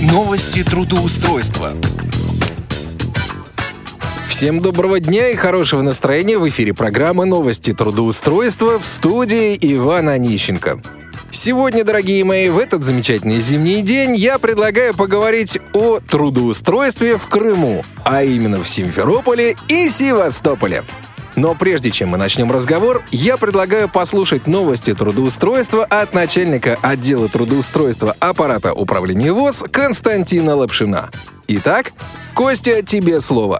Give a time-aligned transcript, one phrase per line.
[0.00, 1.74] Новости трудоустройства.
[4.30, 10.80] Всем доброго дня и хорошего настроения в эфире программы «Новости трудоустройства» в студии Ивана Онищенко.
[11.30, 17.84] Сегодня, дорогие мои, в этот замечательный зимний день я предлагаю поговорить о трудоустройстве в Крыму,
[18.02, 20.82] а именно в Симферополе и Севастополе.
[21.40, 28.12] Но прежде чем мы начнем разговор, я предлагаю послушать новости трудоустройства от начальника отдела трудоустройства
[28.20, 31.08] аппарата управления ВОЗ Константина Лапшина.
[31.48, 31.92] Итак,
[32.36, 33.58] Костя, тебе слово.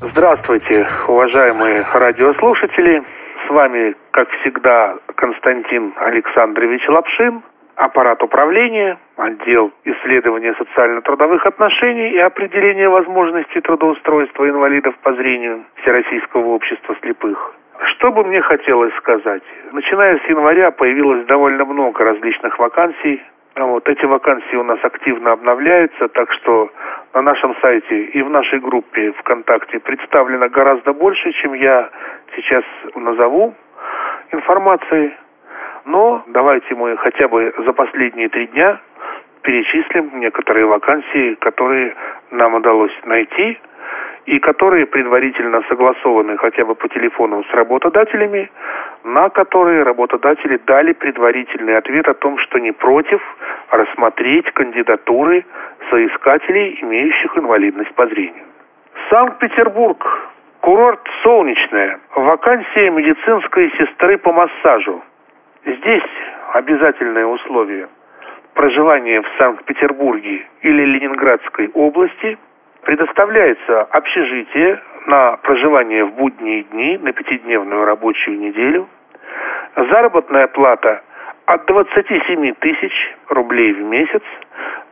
[0.00, 3.00] Здравствуйте, уважаемые радиослушатели.
[3.46, 7.44] С вами, как всегда, Константин Александрович Лапшин
[7.76, 16.96] аппарат управления, отдел исследования социально-трудовых отношений и определения возможностей трудоустройства инвалидов по зрению Всероссийского общества
[17.00, 17.54] слепых.
[17.84, 19.42] Что бы мне хотелось сказать?
[19.72, 23.22] Начиная с января появилось довольно много различных вакансий.
[23.56, 26.70] Вот эти вакансии у нас активно обновляются, так что
[27.14, 31.90] на нашем сайте и в нашей группе ВКонтакте представлено гораздо больше, чем я
[32.36, 33.54] сейчас назову
[34.32, 35.12] информации.
[35.84, 38.80] Но давайте мы хотя бы за последние три дня
[39.42, 41.94] перечислим некоторые вакансии, которые
[42.30, 43.58] нам удалось найти
[44.26, 48.50] и которые предварительно согласованы хотя бы по телефону с работодателями,
[49.04, 53.20] на которые работодатели дали предварительный ответ о том, что не против
[53.70, 55.44] рассмотреть кандидатуры
[55.88, 58.44] соискателей, имеющих инвалидность по зрению.
[59.08, 60.06] Санкт-Петербург.
[60.60, 61.98] Курорт «Солнечная».
[62.14, 65.02] Вакансия медицинской сестры по массажу.
[65.64, 66.02] Здесь
[66.54, 67.88] обязательное условие
[68.54, 72.38] проживания в Санкт-Петербурге или Ленинградской области.
[72.82, 78.88] Предоставляется общежитие на проживание в будние дни на пятидневную рабочую неделю,
[79.76, 81.02] заработная плата
[81.44, 82.92] от 27 тысяч
[83.28, 84.22] рублей в месяц,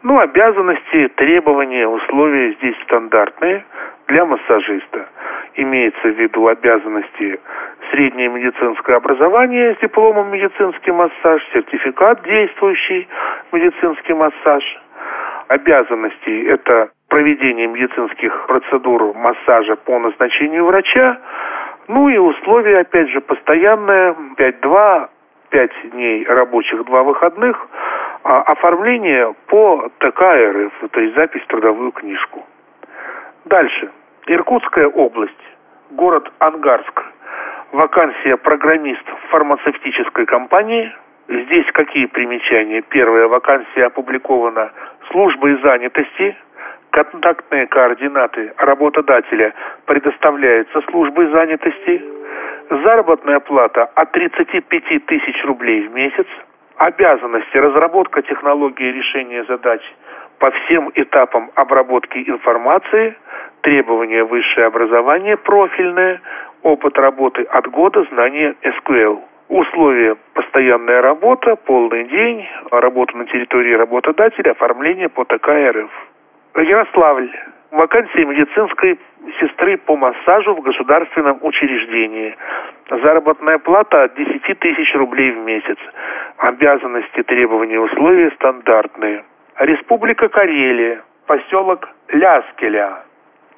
[0.03, 3.65] ну, обязанности, требования, условия здесь стандартные
[4.07, 5.09] для массажиста.
[5.55, 7.41] Имеется в виду обязанности
[7.91, 13.09] среднее медицинское образование с дипломом медицинский массаж, сертификат действующий
[13.53, 14.65] медицинский массаж.
[15.49, 21.19] Обязанности– это проведение медицинских процедур массажа по назначению врача,
[21.89, 25.09] ну и условия, опять же, постоянное, 5-2,
[25.51, 27.67] 5 дней рабочих, 2 выходных,
[28.25, 32.45] а оформление по ТК РФ, то есть запись в трудовую книжку.
[33.47, 33.91] Дальше.
[34.31, 35.33] Иркутская область,
[35.93, 37.03] город Ангарск–
[37.73, 40.93] вакансия программист в фармацевтической компании.
[41.29, 42.83] Здесь какие примечания?
[42.83, 44.71] Первая вакансия опубликована
[45.11, 46.37] службой занятости.
[46.91, 49.55] Контактные координаты работодателя
[49.87, 52.05] предоставляются службой занятости.
[52.69, 56.27] Заработная плата от 35 тысяч рублей в месяц.
[56.77, 59.81] Обязанности разработка технологии решения задач
[60.39, 63.17] по всем этапам обработки информации,
[63.63, 66.21] требования высшее образование профильное,
[66.63, 69.21] опыт работы от года, знание SQL.
[69.49, 75.91] Условия– постоянная работа, полный день, работа на территории работодателя, оформление по ТК РФ.
[76.57, 77.31] Ярославль.
[77.71, 78.99] Вакансия медицинской
[79.41, 82.35] сестры по массажу в государственном учреждении.
[82.91, 85.77] Заработная плата от 10 тысяч рублей в месяц.
[86.39, 89.25] Обязанности, требования, условия стандартные.
[89.59, 91.03] Республика Карелия.
[91.27, 93.03] Поселок Ляскеля.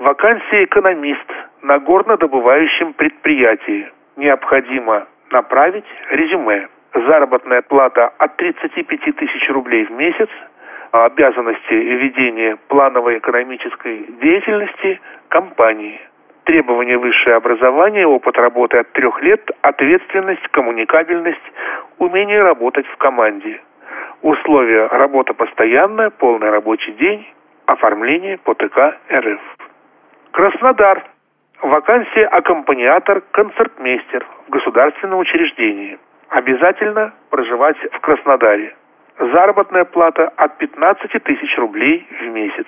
[0.00, 1.30] Вакансия экономист
[1.60, 3.86] на горнодобывающем предприятии.
[4.16, 6.68] Необходимо направить резюме.
[6.94, 10.30] Заработная плата от 35 тысяч рублей в месяц,
[10.92, 16.00] обязанности ведения плановой экономической деятельности компании.
[16.44, 21.52] Требования высшее образование, опыт работы от трех лет, ответственность, коммуникабельность,
[21.98, 23.60] умение работать в команде.
[24.22, 27.28] Условия работа постоянная, полный рабочий день,
[27.66, 29.59] оформление по ТК РФ.
[30.32, 31.04] Краснодар.
[31.60, 35.98] Вакансия аккомпаниатор-концертмейстер в государственном учреждении.
[36.28, 38.74] Обязательно проживать в Краснодаре.
[39.18, 42.66] Заработная плата от 15 тысяч рублей в месяц.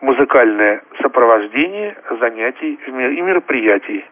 [0.00, 4.04] Музыкальное сопровождение занятий и мероприятий.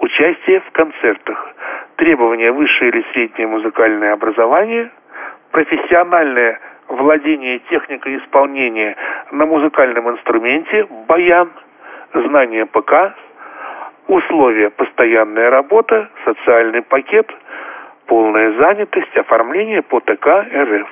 [0.00, 1.54] Участие в концертах.
[1.96, 4.90] Требования высшее или среднее музыкальное образование.
[5.52, 8.96] Профессиональное владение техникой исполнения
[9.30, 11.50] на музыкальном инструменте баян–
[12.12, 13.14] знание ПК,
[14.06, 17.30] условия постоянная работа, социальный пакет,
[18.06, 20.88] полная занятость, оформление по ТК РФ.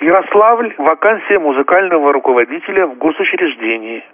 [0.00, 4.04] Ярославль, вакансия музыкального руководителя в госучреждении.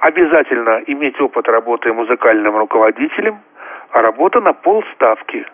[0.00, 3.40] Обязательно иметь опыт работы музыкальным руководителем,
[3.90, 5.44] а работа на полставки.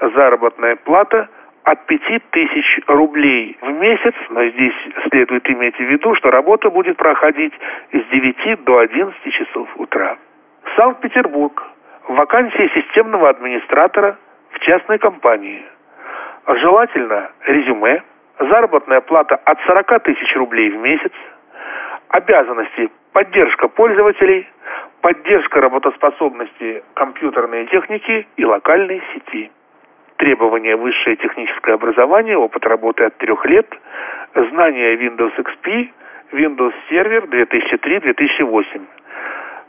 [0.00, 1.28] Заработная плата
[1.64, 4.74] от 5000 рублей в месяц, но здесь
[5.08, 7.52] следует иметь в виду, что работа будет проходить
[7.92, 10.16] с 9 до 11 часов утра.
[10.76, 11.62] Санкт-Петербург.
[12.08, 14.18] Вакансия системного администратора
[14.50, 15.62] в частной компании.
[16.46, 18.02] Желательно резюме,
[18.38, 21.12] заработная плата от 40 тысяч рублей в месяц,
[22.08, 24.48] обязанности поддержка пользователей,
[25.00, 29.50] поддержка работоспособности компьютерной техники и локальной сети.
[30.22, 33.66] Требования высшее техническое образование, опыт работы от трех лет,
[34.36, 35.90] знания Windows XP,
[36.30, 38.82] Windows Server 2003-2008.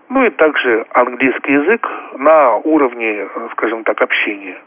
[0.10, 1.90] Ну и также английский язык
[2.20, 4.58] на уровне, скажем так, общения.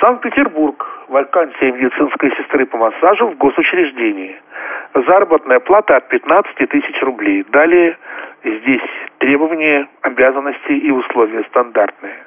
[0.00, 0.86] Санкт-Петербург.
[1.08, 4.36] Вакансия медицинской сестры по массажу в госучреждении.
[4.94, 7.44] Заработная плата от 15 тысяч рублей.
[7.50, 7.98] Далее
[8.44, 8.88] здесь
[9.18, 12.18] требования, обязанности и условия стандартные.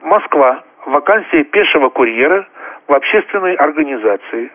[0.00, 0.64] Москва.
[0.86, 2.46] Вакансия пешего курьера
[2.88, 4.50] в общественной организации.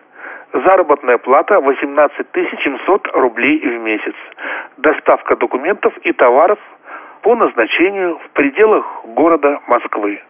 [0.52, 4.14] Заработная плата 18 700 рублей в месяц.
[4.78, 6.58] Доставка документов и товаров
[7.22, 10.20] по назначению в пределах города Москвы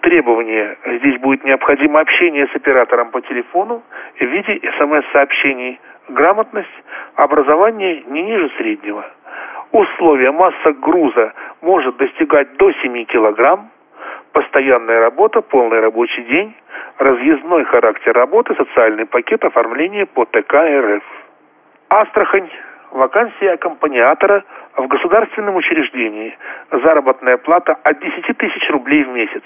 [0.00, 0.76] требования.
[0.86, 3.82] Здесь будет необходимо общение с оператором по телефону
[4.18, 6.68] в виде смс-сообщений, грамотность,
[7.16, 9.04] образование не ниже среднего.
[9.72, 13.70] Условия масса груза может достигать до 7 килограмм,
[14.36, 16.54] постоянная работа, полный рабочий день,
[16.98, 21.02] разъездной характер работы, социальный пакет оформления по ТК РФ.
[21.88, 22.50] Астрахань.
[22.90, 24.44] Вакансия аккомпаниатора
[24.76, 26.36] в государственном учреждении.
[26.70, 29.42] Заработная плата от 10 тысяч рублей в месяц.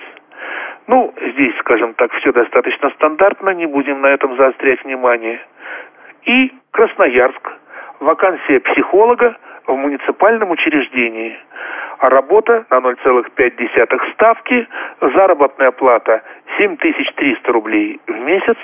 [0.89, 5.41] Ну, здесь, скажем так, все достаточно стандартно, не будем на этом заострять внимание.
[6.25, 7.53] И Красноярск.
[8.01, 9.37] Вакансия психолога
[9.69, 11.39] в муниципальном учреждении.
[12.01, 14.67] А работа на 0,5 ставки,
[15.03, 16.23] заработная плата
[16.57, 18.57] 7300 рублей в месяц,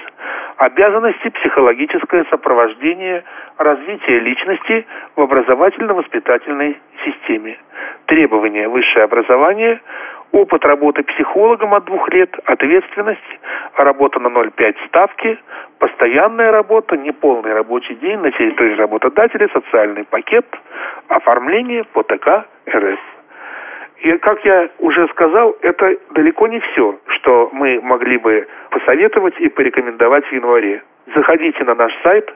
[0.57, 3.25] обязанности психологическое сопровождение
[3.59, 4.87] развития личности
[5.17, 7.59] в образовательно-воспитательной системе.
[8.07, 9.83] Требования высшее образование–
[10.33, 13.21] опыт работы психологом от двух лет, ответственность,
[13.77, 15.39] работа на 0,5 ставки,
[15.79, 20.47] постоянная работа, неполный рабочий день на территории работодателя, социальный пакет,
[21.09, 22.99] оформление по ТК РФ.
[23.99, 29.49] И, как я уже сказал, это далеко не все, что мы могли бы посоветовать и
[29.49, 30.83] порекомендовать в январе.
[31.15, 32.33] Заходите на наш сайт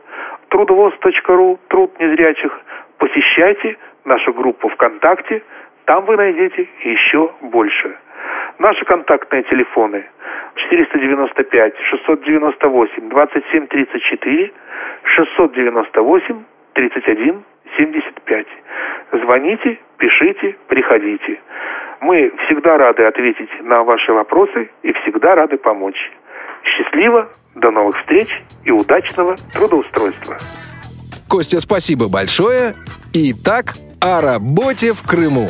[0.48, 2.58] трудовоз.ру, труд незрячих,
[2.98, 5.42] посещайте нашу группу ВКонтакте–
[5.90, 7.96] там вы найдете еще больше.
[8.60, 10.04] Наши контактные телефоны
[10.54, 14.52] 495 698 27 34
[15.02, 17.44] 698 31
[17.76, 18.46] 75.
[19.12, 21.40] Звоните, пишите, приходите.
[22.00, 26.10] Мы всегда рады ответить на ваши вопросы и всегда рады помочь.
[26.64, 28.28] Счастливо, до новых встреч
[28.64, 30.36] и удачного трудоустройства.
[31.28, 32.74] Костя, спасибо большое.
[33.12, 35.48] Итак, о работе в Крыму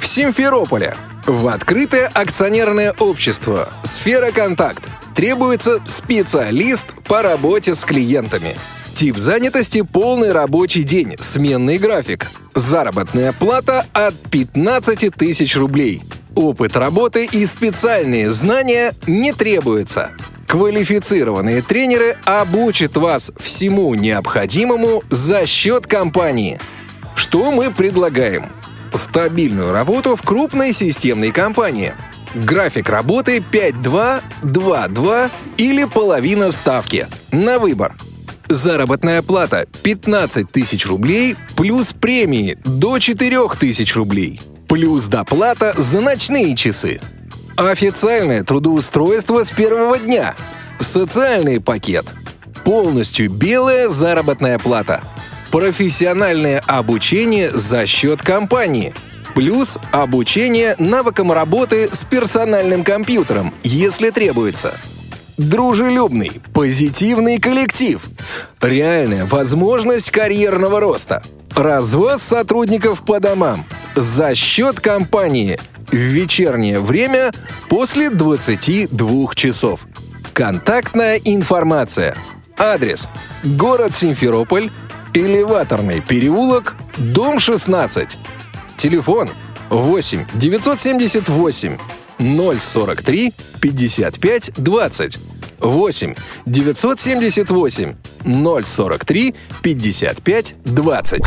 [0.00, 0.94] в Симферополе.
[1.26, 4.82] В открытое акционерное общество «Сфера Контакт»
[5.14, 8.56] требуется специалист по работе с клиентами.
[9.00, 12.30] Тип занятости– полный рабочий день, сменный график.
[12.54, 16.02] Заработная плата от 15 тысяч рублей.
[16.34, 20.10] Опыт работы и специальные знания не требуются.
[20.46, 26.60] Квалифицированные тренеры обучат вас всему необходимому за счет компании.
[27.14, 28.50] Что мы предлагаем?
[28.92, 31.94] стабильную работу в крупной системной компании.
[32.34, 37.08] График работы 5-2, 2-2 или половина ставки.
[37.30, 37.94] На выбор.
[38.50, 44.40] Заработная плата 15 тысяч рублей плюс премии до 4 тысяч рублей.
[44.66, 47.00] Плюс доплата за ночные часы.
[47.54, 50.34] Официальное трудоустройство с первого дня.
[50.80, 52.06] Социальный пакет.
[52.64, 55.00] Полностью белая заработная плата–
[55.52, 58.94] профессиональное обучение за счет компании.
[59.36, 64.76] Плюс обучение навыкам работы с персональным компьютером, если требуется.
[65.40, 68.02] Дружелюбный, позитивный коллектив.
[68.60, 71.22] Реальная возможность карьерного роста.
[71.56, 73.64] Развоз сотрудников по домам.
[73.96, 75.58] За счет компании.
[75.90, 77.32] В вечернее время
[77.70, 79.80] после 22 часов.
[80.34, 82.14] Контактная информация.
[82.58, 83.08] Адрес.
[83.42, 84.70] Город Симферополь,
[85.14, 88.18] Элеваторный переулок, дом 16.
[88.76, 89.30] Телефон
[89.70, 91.78] 8 978
[92.20, 95.18] 043 55 20.
[95.60, 96.14] 8
[96.46, 97.94] 978
[98.64, 101.22] 043 55 20.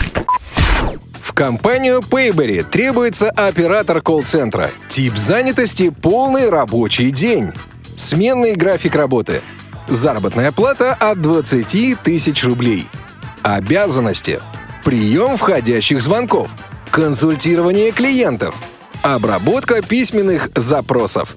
[1.22, 4.72] В компанию Payberry требуется оператор колл-центра.
[4.90, 7.52] Тип занятости– полный рабочий день.
[7.96, 9.42] Сменный график работы–
[9.88, 12.88] Заработная плата от 20 тысяч рублей.
[13.42, 14.40] Обязанности.
[14.84, 16.50] Прием входящих звонков.
[16.90, 18.56] Консультирование клиентов.
[19.04, 21.36] Обработка письменных запросов.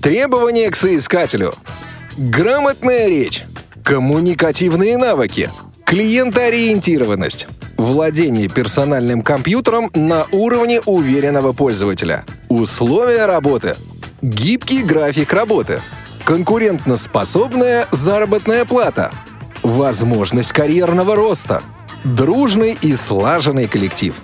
[0.00, 1.52] Требования к соискателю.
[2.16, 3.44] Грамотная речь.
[3.82, 5.50] Коммуникативные навыки.
[5.84, 7.48] Клиентоориентированность.
[7.76, 12.24] Владение персональным компьютером на уровне уверенного пользователя.
[12.48, 13.74] Условия работы.
[14.22, 15.82] Гибкий график работы.
[16.24, 19.10] Конкурентноспособная заработная плата.
[19.64, 21.60] Возможность карьерного роста.
[22.04, 24.14] Дружный и слаженный коллектив.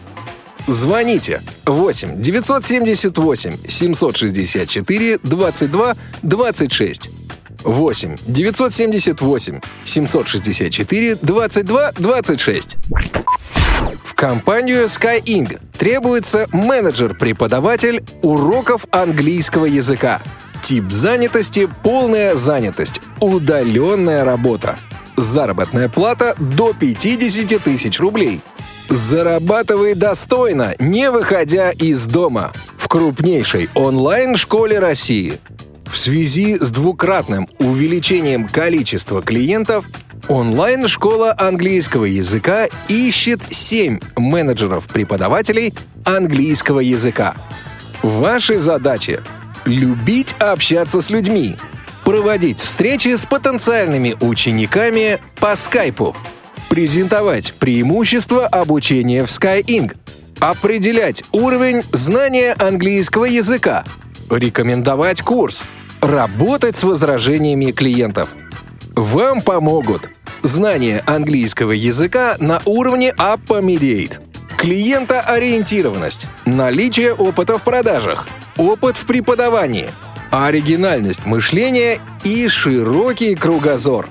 [0.70, 7.10] Звоните 8 978 764 22 26.
[7.64, 12.76] 8 978 764 22 26.
[14.04, 20.22] В компанию Sky Ing требуется менеджер-преподаватель уроков английского языка.
[20.62, 24.78] Тип занятости– полная занятость, удаленная работа.
[25.16, 28.40] Заработная плата до 50 тысяч рублей.
[28.90, 32.52] Зарабатывай достойно, не выходя из дома.
[32.76, 35.38] В крупнейшей онлайн-школе России.
[35.86, 39.86] В связи с двукратным увеличением количества клиентов,
[40.26, 45.72] онлайн-школа английского языка ищет 7 менеджеров-преподавателей
[46.04, 47.36] английского языка.
[48.02, 49.20] Ваши задачи–
[49.66, 51.56] любить общаться с людьми,
[52.04, 56.16] проводить встречи с потенциальными учениками по скайпу,
[56.70, 59.94] презентовать преимущества обучения в SkyIng,
[60.38, 63.84] определять уровень знания английского языка,
[64.30, 65.64] рекомендовать курс–
[66.00, 68.30] Работать с возражениями клиентов.
[68.96, 70.08] Вам помогут
[70.42, 74.18] знание английского языка на уровне Appomediate,
[74.56, 79.90] клиентоориентированность, наличие опыта в продажах, опыт в преподавании,
[80.30, 84.08] оригинальность мышления и широкий кругозор.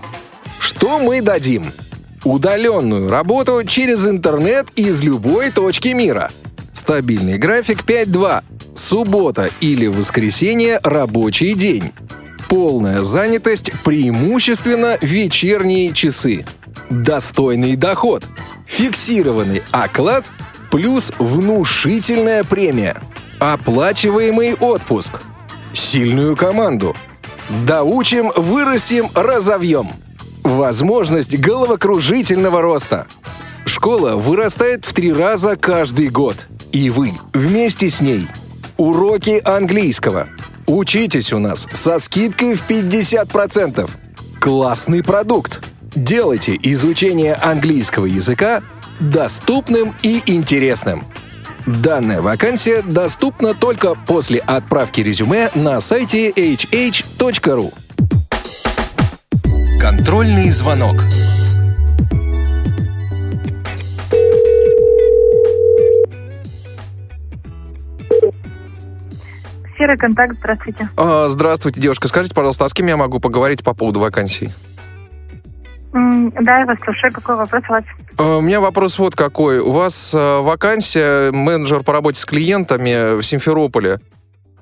[0.60, 1.74] Что мы дадим?
[2.24, 6.32] Удаленную работу через интернет из любой точки мира.
[6.74, 8.44] Стабильный график 5.2
[8.76, 11.92] Суббота или воскресенье– рабочий день.
[12.48, 16.46] Полная занятость преимущественно вечерние часы.
[16.90, 18.24] Достойный доход.
[18.66, 20.26] Фиксированный оклад
[20.72, 22.98] плюс внушительная премия.
[23.40, 25.22] Оплачиваемый отпуск.
[25.74, 26.96] Сильную команду.
[27.66, 29.90] Доучим, вырастим, разовьем.
[30.44, 33.08] Возможность головокружительного роста.
[33.66, 36.48] Школа вырастает в три раза каждый год.
[36.72, 38.28] И вы вместе с ней–
[38.80, 40.30] Уроки английского.
[40.66, 43.90] Учитесь у нас со скидкой в 50%.
[44.40, 45.60] Классный продукт.
[45.96, 48.64] Делайте изучение английского языка
[49.02, 51.04] доступным и интересным.
[51.66, 57.74] Данная вакансия доступна только после отправки резюме на сайте hh.ru.
[59.90, 60.98] Контрольный звонок.
[69.76, 70.90] Серый контакт, здравствуйте.
[70.96, 72.08] А, здравствуйте, девушка.
[72.08, 74.52] Скажите, пожалуйста, а с кем я могу поговорить по поводу вакансий?
[75.92, 77.12] Да, я вас слушаю.
[77.12, 77.84] Какой вопрос у вас?
[78.18, 79.58] А, у меня вопрос вот какой.
[79.58, 84.00] У вас а, вакансия менеджер по работе с клиентами в Симферополе.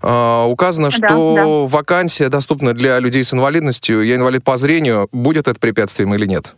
[0.09, 1.77] А, указано, что да.
[1.77, 4.03] вакансия доступна для людей с инвалидностью.
[4.03, 5.09] Я инвалид по зрению.
[5.11, 6.55] Будет это препятствием или нет?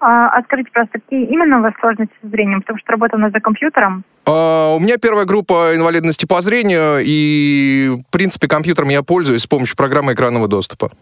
[0.00, 2.62] А, скажите, просто, какие именно у вас сложности с зрением?
[2.62, 4.04] Потому что работа у нас за компьютером.
[4.24, 9.46] А, у меня первая группа инвалидности по зрению, и, в принципе, компьютером я пользуюсь с
[9.46, 10.92] помощью программы экранного доступа.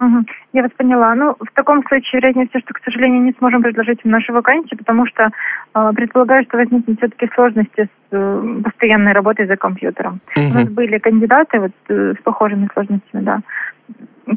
[0.00, 0.24] Угу.
[0.54, 1.14] Я вас поняла.
[1.14, 4.78] Ну, в таком случае, вероятнее всего, что, к сожалению, не сможем предложить вам нашу вакансию,
[4.78, 5.28] потому что
[5.74, 10.20] э, предполагаю, что возникнут все-таки сложности с э, постоянной работой за компьютером.
[10.36, 10.46] Угу.
[10.46, 13.40] У нас были кандидаты вот э, с похожими сложностями, да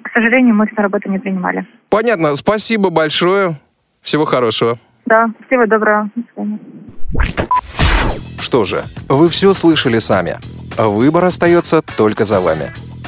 [0.02, 1.66] к сожалению, мы их на работу не принимали.
[1.90, 2.34] Понятно.
[2.36, 3.60] Спасибо большое.
[4.02, 4.78] Всего хорошего.
[5.06, 6.10] Да, всего доброго.
[8.40, 10.38] Что же, вы все слышали сами.
[10.78, 12.72] Выбор остается только за вами.